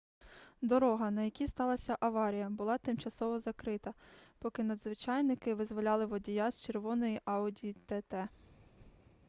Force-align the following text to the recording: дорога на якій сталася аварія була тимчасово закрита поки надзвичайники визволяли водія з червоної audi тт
дорога 0.61 1.09
на 1.11 1.23
якій 1.23 1.47
сталася 1.47 1.97
аварія 1.99 2.49
була 2.49 2.77
тимчасово 2.77 3.39
закрита 3.39 3.93
поки 4.39 4.63
надзвичайники 4.63 5.53
визволяли 5.53 6.05
водія 6.05 6.51
з 6.51 6.61
червоної 6.61 7.19
audi 7.25 7.73
тт 7.85 8.13